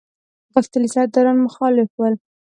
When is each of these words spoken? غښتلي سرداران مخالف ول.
غښتلي 0.53 0.87
سرداران 0.95 1.37
مخالف 1.45 1.89
ول. 1.95 2.13